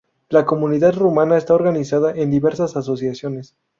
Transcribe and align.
La 0.29 0.47
comunidad 0.47 0.95
rumana 0.97 1.37
está 1.37 1.53
organizada 1.53 2.11
en 2.15 2.31
diversas 2.31 2.75
asociaciones. 2.75 3.55